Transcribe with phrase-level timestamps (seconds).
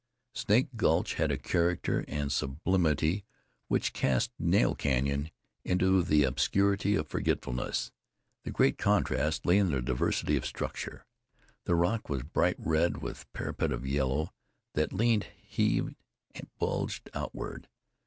[0.33, 3.23] Snake Gulch had a character and sublimity
[3.67, 5.29] which cast Nail Canyon
[5.63, 7.91] into the obscurity of forgetfulness.
[8.43, 11.05] The great contrast lay in the diversity of structure.
[11.65, 14.33] The rock was bright red, with parapet of yellow,
[14.73, 15.93] that leaned, heaved,
[16.57, 17.67] bulged outward.